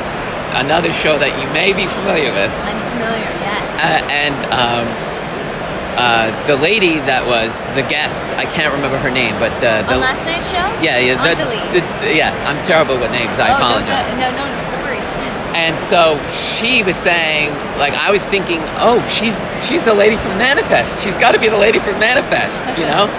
another 0.57 0.89
show 0.89 1.21
that 1.21 1.37
you 1.37 1.45
may 1.53 1.77
be 1.77 1.85
familiar 1.85 2.33
with, 2.33 2.49
I'm 2.65 2.81
familiar, 2.97 3.29
yes. 3.45 3.77
uh, 3.77 4.01
and 4.09 4.37
um, 4.57 4.89
uh, 5.99 6.31
the 6.47 6.55
lady 6.57 7.03
that 7.11 7.27
was 7.27 7.59
the 7.75 7.83
guest, 7.83 8.27
I 8.39 8.47
can't 8.47 8.73
remember 8.73 8.99
her 8.99 9.11
name, 9.11 9.35
but 9.43 9.53
uh, 9.59 9.83
the 9.91 9.99
On 9.99 10.01
last 10.01 10.23
night's 10.25 10.47
show? 10.47 10.63
yeah, 10.79 10.99
yeah, 11.03 11.19
the, 11.19 11.35
the, 11.75 12.15
yeah, 12.15 12.31
I'm 12.47 12.63
terrible 12.65 12.95
with 12.99 13.11
names. 13.11 13.35
I 13.39 13.51
Oh, 13.51 13.59
no, 13.59 13.83
apologize. 13.83 14.11
No, 14.15 14.31
no, 14.31 14.45
no, 14.47 14.59
no 14.71 14.79
worries. 14.87 15.09
And 15.59 15.75
so 15.81 16.15
she 16.31 16.83
was 16.87 16.95
saying, 16.97 17.51
like, 17.83 17.95
I 17.95 18.13
was 18.15 18.27
thinking, 18.27 18.61
oh, 18.79 19.03
she's 19.11 19.35
she's 19.67 19.83
the 19.83 19.95
lady 19.95 20.15
from 20.17 20.39
Manifest. 20.39 21.03
She's 21.03 21.17
got 21.17 21.33
to 21.35 21.41
be 21.41 21.49
the 21.49 21.59
lady 21.59 21.79
from 21.83 21.99
Manifest, 21.99 22.63
you 22.79 22.87
know. 22.87 23.11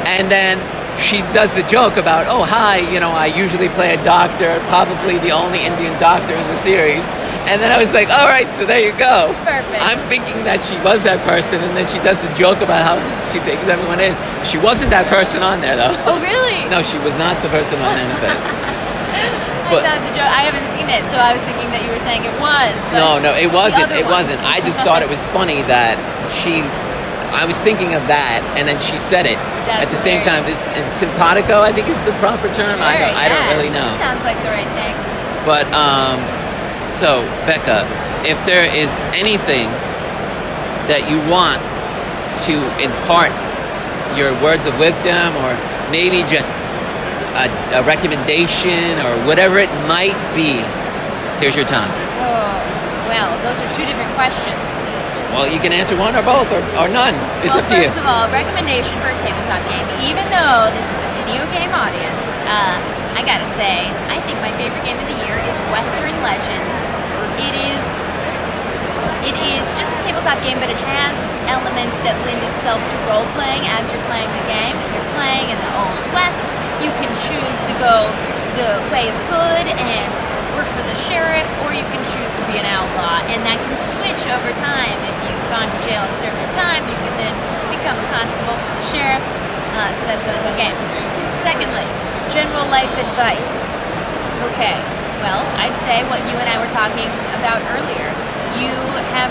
and 0.06 0.30
then 0.30 0.62
she 0.98 1.22
does 1.34 1.56
the 1.56 1.62
joke 1.64 1.96
about, 1.96 2.26
oh, 2.28 2.44
hi, 2.44 2.78
you 2.92 3.00
know, 3.00 3.10
I 3.10 3.26
usually 3.26 3.68
play 3.70 3.94
a 3.94 4.04
doctor, 4.04 4.60
probably 4.68 5.18
the 5.18 5.30
only 5.32 5.64
Indian 5.66 5.98
doctor 5.98 6.34
in 6.34 6.46
the 6.46 6.56
series. 6.56 7.08
And 7.48 7.60
then 7.60 7.72
I 7.72 7.78
was 7.78 7.92
like, 7.94 8.08
all 8.10 8.28
right, 8.28 8.50
so 8.50 8.66
there 8.66 8.80
you 8.80 8.92
go. 8.98 9.32
Perfect. 9.42 9.80
I'm 9.80 9.98
thinking 10.08 10.44
that 10.44 10.60
she 10.60 10.76
was 10.84 11.02
that 11.04 11.18
person, 11.26 11.60
and 11.64 11.76
then 11.76 11.86
she 11.88 11.98
does 12.04 12.20
the 12.22 12.30
joke 12.36 12.60
about 12.60 12.84
how 12.84 12.96
she 13.32 13.40
thinks 13.40 13.64
everyone 13.66 13.98
is. 13.98 14.14
She 14.46 14.58
wasn't 14.58 14.90
that 14.92 15.08
person 15.08 15.42
on 15.42 15.60
there, 15.60 15.74
though. 15.74 15.96
Oh, 16.06 16.20
really? 16.20 16.62
No, 16.70 16.82
she 16.84 16.98
was 17.00 17.16
not 17.16 17.40
the 17.42 17.48
person 17.50 17.80
on 17.80 17.90
Manifest. 17.96 18.50
I 19.70 19.78
but- 19.78 19.86
the 19.86 20.14
joke. 20.18 20.26
I 20.26 20.42
haven't 20.50 20.66
seen 20.74 20.90
it, 20.90 21.06
so 21.06 21.14
I 21.14 21.30
was 21.30 21.42
thinking 21.46 21.70
that 21.70 21.86
you 21.86 21.90
were 21.94 22.02
saying 22.02 22.26
it 22.26 22.34
was. 22.42 22.74
But 22.90 22.98
No, 22.98 23.22
no, 23.22 23.30
it 23.38 23.46
wasn't. 23.50 23.94
It 23.94 24.02
one. 24.02 24.26
wasn't. 24.26 24.42
I 24.42 24.58
just 24.60 24.82
thought 24.82 25.02
it 25.02 25.08
was 25.10 25.22
funny 25.30 25.62
that 25.70 25.94
she. 26.42 26.66
I 27.30 27.46
was 27.46 27.54
thinking 27.62 27.94
of 27.94 28.02
that, 28.10 28.42
and 28.58 28.66
then 28.66 28.82
she 28.82 28.98
said 28.98 29.26
it 29.30 29.38
at 29.70 29.86
the 29.86 29.96
same 29.98 30.26
time. 30.26 30.42
It's, 30.50 30.66
it's 30.74 30.90
simpatico. 30.98 31.62
I 31.62 31.70
think 31.70 31.86
is 31.86 32.02
the 32.02 32.14
proper 32.18 32.50
term. 32.50 32.82
I 32.82 32.98
don't. 32.98 33.14
I 33.14 33.26
don't 33.30 33.46
really 33.54 33.70
know. 33.70 33.86
Sounds 34.02 34.26
like 34.26 34.38
the 34.42 34.50
right 34.50 34.66
thing. 34.74 34.94
But 35.46 35.70
um, 35.70 36.18
so 36.90 37.22
Becca, 37.46 37.86
if 38.26 38.36
there 38.44 38.66
is 38.66 38.98
anything 39.14 39.70
that 40.90 41.06
you 41.06 41.22
want 41.30 41.62
to 42.50 42.58
impart 42.82 43.30
your 44.18 44.34
words 44.42 44.66
of 44.66 44.74
wisdom, 44.82 45.32
or 45.46 45.54
maybe 45.94 46.26
just 46.26 46.58
a, 47.38 47.46
a 47.78 47.82
recommendation, 47.86 48.98
or 49.06 49.14
whatever 49.22 49.62
it 49.62 49.70
might 49.86 50.18
be, 50.34 50.58
here's 51.38 51.54
your 51.54 51.68
time. 51.68 51.90
So, 52.18 52.26
well, 53.06 53.30
those 53.46 53.58
are 53.62 53.70
two 53.70 53.86
different 53.86 54.10
questions. 54.18 54.68
Well, 55.30 55.46
you 55.46 55.62
can 55.62 55.70
answer 55.70 55.94
one 55.94 56.18
or 56.18 56.26
both 56.26 56.50
or, 56.50 56.58
or 56.74 56.90
none. 56.90 57.14
It's 57.46 57.54
well, 57.54 57.62
up 57.62 57.70
to 57.70 57.78
you. 57.78 57.86
first 57.86 58.02
of 58.02 58.06
all, 58.10 58.26
recommendation 58.34 58.98
for 58.98 59.14
a 59.14 59.18
tabletop 59.18 59.62
game. 59.70 59.86
Even 60.02 60.26
though 60.26 60.74
this 60.74 60.82
is 60.82 61.00
a 61.06 61.10
video 61.22 61.46
game 61.54 61.70
audience, 61.70 62.26
uh, 62.50 62.99
I 63.16 63.22
gotta 63.26 63.46
say, 63.46 63.88
I 64.10 64.18
think 64.26 64.38
my 64.40 64.52
favorite 64.56 64.84
game 64.86 64.98
of 64.98 65.06
the 65.06 65.18
year 65.26 65.36
is 65.50 65.56
Western 65.74 66.14
Legends. 66.22 66.80
It 67.40 67.54
is, 67.56 67.84
it 69.26 69.36
is 69.36 69.64
just 69.74 69.90
a 69.90 69.98
tabletop 70.04 70.38
game, 70.46 70.58
but 70.62 70.70
it 70.70 70.80
has 70.84 71.16
elements 71.50 71.96
that 72.06 72.14
lend 72.24 72.42
itself 72.42 72.78
to 72.78 72.94
role 73.10 73.26
playing 73.34 73.66
as 73.66 73.88
you're 73.90 74.04
playing 74.06 74.30
the 74.30 74.46
game. 74.46 74.76
You're 74.94 75.10
playing 75.18 75.50
in 75.50 75.58
the 75.58 75.70
Old 75.74 76.00
West, 76.14 76.48
you 76.84 76.90
can 77.00 77.10
choose 77.28 77.58
to 77.68 77.74
go 77.76 78.08
the 78.58 78.78
way 78.90 79.06
of 79.06 79.16
good 79.30 79.66
and 79.68 80.14
work 80.58 80.66
for 80.74 80.82
the 80.82 80.96
sheriff, 81.06 81.46
or 81.64 81.72
you 81.72 81.86
can 81.94 82.02
choose 82.02 82.32
to 82.34 82.42
be 82.50 82.58
an 82.58 82.66
outlaw, 82.66 83.22
and 83.30 83.40
that 83.46 83.58
can 83.62 83.76
switch 83.78 84.22
over 84.28 84.50
time. 84.58 84.96
If 85.06 85.16
you've 85.24 85.48
gone 85.52 85.70
to 85.70 85.78
jail 85.86 86.02
and 86.02 86.14
served 86.18 86.36
your 86.36 86.52
time, 86.52 86.82
you 86.88 86.98
can 87.06 87.14
then 87.14 87.34
become 87.70 87.96
a 87.96 88.06
constable 88.10 88.58
for 88.66 88.74
the 88.74 88.86
sheriff. 88.90 89.22
Uh, 89.78 89.94
so 89.94 90.02
that's 90.04 90.22
a 90.22 90.26
really 90.26 90.42
fun 90.42 90.56
game. 90.58 91.09
Life 92.70 92.94
advice. 93.02 93.74
Okay, 94.54 94.78
well, 95.26 95.42
I'd 95.58 95.74
say 95.82 96.06
what 96.06 96.22
you 96.30 96.38
and 96.38 96.46
I 96.46 96.54
were 96.62 96.70
talking 96.70 97.10
about 97.34 97.58
earlier. 97.74 98.06
You 98.54 98.70
have 99.10 99.30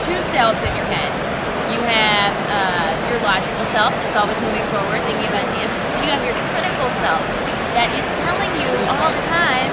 two 0.00 0.16
selves 0.32 0.64
in 0.64 0.72
your 0.72 0.88
head. 0.88 1.12
You 1.68 1.76
have 1.84 2.32
uh, 2.48 2.88
your 3.12 3.20
logical 3.20 3.68
self 3.68 3.92
that's 4.00 4.16
always 4.16 4.40
moving 4.40 4.64
forward, 4.72 4.96
thinking 5.04 5.28
of 5.28 5.36
ideas. 5.44 5.68
You 6.00 6.08
have 6.08 6.24
your 6.24 6.32
critical 6.56 6.88
self 7.04 7.20
that 7.76 7.92
is 8.00 8.08
telling 8.24 8.52
you 8.56 8.70
all 8.96 9.12
the 9.12 9.26
time 9.28 9.68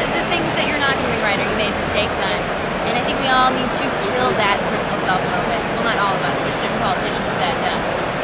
the, 0.00 0.08
the 0.16 0.24
things 0.32 0.48
that 0.56 0.64
you're 0.64 0.80
not 0.80 0.96
doing 0.96 1.20
right 1.20 1.36
or 1.36 1.44
you 1.44 1.56
made 1.60 1.76
mistakes 1.76 2.16
on. 2.24 2.40
And 2.88 2.96
I 2.96 3.04
think 3.04 3.20
we 3.20 3.28
all 3.28 3.52
need 3.52 3.68
to 3.68 3.86
kill 4.08 4.32
that 4.40 4.56
critical 4.64 4.96
self 5.04 5.20
a 5.20 5.28
little 5.28 5.44
bit. 5.44 5.60
Well, 5.76 5.84
not 5.92 6.00
all 6.00 6.16
of 6.16 6.24
us. 6.24 6.40
There's 6.40 6.56
certain 6.56 6.80
politicians 6.80 7.36
that 7.36 7.60
uh, 7.68 7.76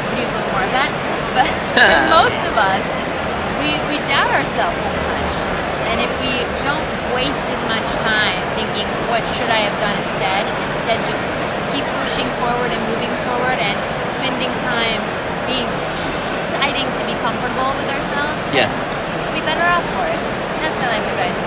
could 0.09 0.25
use 0.25 0.33
a 0.33 0.41
little 0.41 0.53
more 0.57 0.65
of 0.65 0.73
that. 0.73 0.89
But 1.37 1.45
most 2.09 2.41
of 2.49 2.57
us, 2.57 3.06
we, 3.61 3.71
we 3.91 3.97
doubt 4.07 4.31
ourselves 4.33 4.79
too 4.93 5.03
much. 5.03 5.33
And 5.93 6.03
if 6.03 6.11
we 6.21 6.33
don't 6.67 6.87
waste 7.15 7.47
as 7.49 7.63
much 7.71 7.87
time 8.03 8.39
thinking, 8.59 8.87
what 9.09 9.23
should 9.39 9.49
I 9.49 9.65
have 9.67 9.77
done 9.79 9.95
instead? 9.97 10.43
And 10.45 10.67
Instead, 10.87 10.99
just 11.11 11.27
keep 11.75 11.83
pushing 12.03 12.29
forward 12.39 12.71
and 12.71 12.79
moving 12.95 13.11
forward 13.27 13.59
and 13.59 13.75
spending 14.15 14.51
time 14.63 15.01
being 15.51 15.67
just 15.99 16.21
deciding 16.31 16.87
to 16.95 17.03
be 17.07 17.15
comfortable 17.23 17.71
with 17.79 17.91
ourselves, 17.91 18.39
then 18.55 18.67
Yes. 18.67 18.73
be 19.35 19.43
better 19.43 19.67
off 19.67 19.83
for 19.99 20.07
it. 20.07 20.21
That's 20.63 20.79
my 20.79 20.87
life 20.87 21.03
advice. 21.11 21.43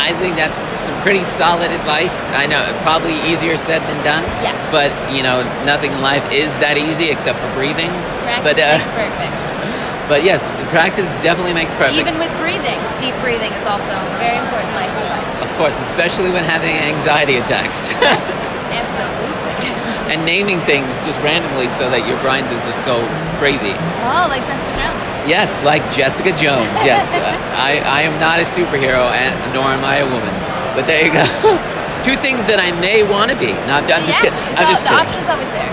I 0.00 0.12
think 0.18 0.34
that's 0.34 0.58
some 0.82 0.98
pretty 1.02 1.22
solid 1.22 1.70
advice. 1.70 2.28
I 2.30 2.46
know 2.46 2.66
probably 2.82 3.14
easier 3.30 3.56
said 3.56 3.78
than 3.86 4.02
done. 4.02 4.24
Yes. 4.42 4.58
But 4.74 4.90
you 5.14 5.22
know, 5.22 5.42
nothing 5.64 5.92
in 5.92 6.00
life 6.02 6.24
is 6.32 6.58
that 6.58 6.76
easy 6.78 7.10
except 7.10 7.38
for 7.38 7.52
breathing. 7.54 7.90
Practice 8.26 8.42
but 8.42 8.58
uh, 8.58 8.78
perfect. 8.98 9.76
but 10.10 10.26
yes, 10.26 10.42
the 10.58 10.66
practice 10.74 11.06
definitely 11.22 11.54
makes 11.54 11.70
perfect. 11.72 11.94
Even 11.94 12.18
with 12.18 12.32
breathing, 12.42 12.76
deep 12.98 13.14
breathing 13.22 13.54
is 13.54 13.62
also 13.64 13.94
very 14.18 14.34
important 14.42 14.74
life 14.74 14.90
advice. 14.90 15.46
of 15.46 15.50
course, 15.54 15.78
especially 15.78 16.34
when 16.34 16.42
having 16.42 16.74
anxiety 16.74 17.38
attacks 17.38 17.94
Yes, 18.02 18.42
absolutely. 18.74 19.70
and 20.10 20.26
naming 20.26 20.58
things 20.66 20.90
just 21.06 21.22
randomly 21.22 21.70
so 21.70 21.86
that 21.94 22.02
your 22.10 22.18
brain 22.26 22.42
doesn't 22.50 22.80
go 22.82 22.98
crazy. 23.38 23.70
Oh, 24.10 24.26
like 24.26 24.42
Jessica 24.42 24.74
Jones. 24.74 25.06
Yes, 25.30 25.62
like 25.62 25.86
Jessica 25.94 26.34
Jones. 26.34 26.74
Yes, 26.82 27.14
uh, 27.14 27.22
I, 27.54 27.78
I 27.86 28.00
am 28.02 28.18
not 28.18 28.42
a 28.42 28.46
superhero, 28.48 29.06
and 29.14 29.32
nor 29.54 29.70
am 29.70 29.84
I 29.86 30.02
a 30.02 30.08
woman. 30.10 30.34
But 30.74 30.90
there 30.90 31.06
you 31.06 31.12
go. 31.14 31.22
Two 32.02 32.16
things 32.18 32.40
that 32.50 32.58
I 32.58 32.72
may 32.80 33.04
want 33.06 33.30
to 33.30 33.36
be. 33.38 33.52
No, 33.68 33.78
I'm, 33.78 33.84
I'm 33.86 34.04
just 34.08 34.18
kidding. 34.24 34.34
I'm 34.58 34.64
all- 34.66 34.72
just 34.74 34.82
the 34.88 34.90
kidding. 34.90 35.06
option's 35.06 35.28
always 35.30 35.50
there. 35.54 35.70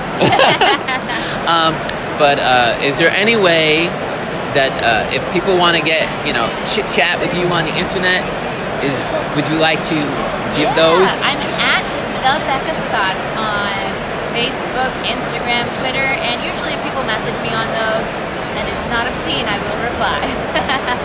Um, 1.47 1.71
but 2.19 2.39
uh, 2.39 2.77
is 2.83 2.97
there 2.99 3.09
any 3.11 3.35
way 3.37 3.87
that 4.53 4.71
uh, 4.83 5.09
if 5.15 5.23
people 5.33 5.57
want 5.57 5.75
to 5.75 5.83
get 5.83 6.07
you 6.27 6.31
know 6.31 6.47
chit 6.63 6.87
chat 6.87 7.19
with 7.19 7.33
you 7.35 7.47
on 7.49 7.65
the 7.65 7.75
internet, 7.75 8.23
is 8.83 8.95
would 9.35 9.47
you 9.49 9.59
like 9.59 9.81
to 9.91 9.97
give 10.55 10.69
yeah, 10.71 10.79
those? 10.79 11.11
I'm 11.25 11.41
at 11.59 11.87
the 12.23 12.35
Becca 12.45 12.75
Scott 12.87 13.19
on 13.35 13.73
Facebook, 14.35 14.93
Instagram, 15.07 15.65
Twitter, 15.73 16.13
and 16.21 16.43
usually 16.45 16.73
if 16.75 16.81
people 16.85 17.01
message 17.03 17.37
me 17.41 17.49
on 17.51 17.67
those 17.73 18.07
and 18.57 18.65
it's 18.73 18.89
not 18.89 19.05
obscene, 19.05 19.45
I 19.45 19.57
will 19.61 19.79
reply. 19.85 20.21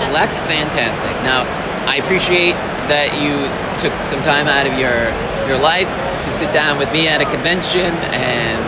Well, 0.09 0.17
that's 0.21 0.41
fantastic. 0.45 1.13
Now, 1.21 1.45
I 1.85 2.01
appreciate 2.01 2.57
that 2.89 3.13
you 3.21 3.45
took 3.77 3.93
some 4.03 4.23
time 4.25 4.49
out 4.49 4.67
of 4.67 4.75
your 4.81 5.13
your 5.47 5.59
life 5.59 5.91
to 6.23 6.31
sit 6.33 6.53
down 6.53 6.79
with 6.79 6.91
me 6.93 7.09
at 7.09 7.21
a 7.21 7.27
convention 7.27 7.91
and, 8.15 8.61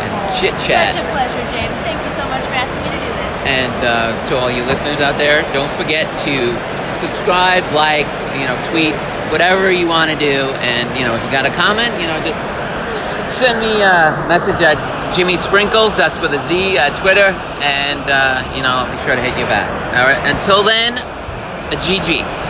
and 0.00 0.10
chit 0.38 0.54
chat. 0.62 0.94
Such 0.94 1.02
a 1.02 1.10
pleasure, 1.10 1.44
James. 1.50 1.76
Thank 1.82 1.98
you 2.06 2.12
so 2.14 2.24
much 2.30 2.44
for 2.46 2.54
asking 2.54 2.80
me 2.82 2.90
to 2.94 3.00
do. 3.04 3.13
And 3.44 3.74
uh, 3.84 4.16
to 4.28 4.36
all 4.36 4.50
you 4.50 4.64
listeners 4.64 5.00
out 5.00 5.18
there, 5.18 5.42
don't 5.52 5.70
forget 5.72 6.08
to 6.24 6.56
subscribe, 6.96 7.64
like, 7.74 8.08
you 8.40 8.46
know, 8.48 8.56
tweet, 8.64 8.94
whatever 9.30 9.70
you 9.70 9.86
want 9.86 10.10
to 10.10 10.18
do. 10.18 10.52
And 10.62 10.86
you 10.98 11.04
know, 11.04 11.14
if 11.14 11.24
you 11.24 11.30
got 11.30 11.46
a 11.46 11.52
comment, 11.52 11.92
you 12.00 12.06
know, 12.06 12.18
just 12.22 12.40
send 13.32 13.60
me 13.60 13.82
a 13.82 14.24
message 14.28 14.60
at 14.62 14.78
Jimmy 15.14 15.36
Sprinkles. 15.36 15.96
That's 15.96 16.20
with 16.20 16.32
a 16.32 16.38
Z 16.38 16.78
at 16.78 16.96
Twitter, 16.96 17.34
and 17.62 18.02
uh, 18.06 18.42
you 18.56 18.62
know, 18.62 18.70
I'll 18.70 18.90
be 18.90 19.00
sure 19.02 19.16
to 19.16 19.22
hit 19.22 19.36
you 19.38 19.46
back. 19.46 19.68
All 19.96 20.06
right. 20.06 20.22
Until 20.30 20.62
then, 20.62 20.98
a 21.72 21.76
GG. 21.76 22.43